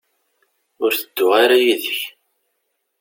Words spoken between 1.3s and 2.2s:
ara yid-k.